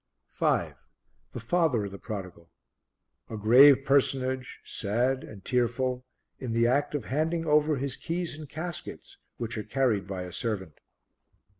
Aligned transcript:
5. 0.29 0.73
The 1.33 1.39
Father 1.39 1.85
of 1.85 1.91
the 1.91 1.99
Prodigal. 1.99 2.49
A 3.29 3.37
grave 3.37 3.85
personage, 3.85 4.59
sad 4.63 5.23
and 5.23 5.45
tearful, 5.45 6.07
in 6.39 6.53
the 6.53 6.65
act 6.65 6.95
of 6.95 7.05
handing 7.05 7.45
over 7.45 7.75
his 7.75 7.97
keys 7.97 8.35
and 8.35 8.49
caskets 8.49 9.19
which 9.37 9.59
are 9.59 9.63
carried 9.63 10.07
by 10.07 10.23
a 10.23 10.31
servant. 10.31 10.79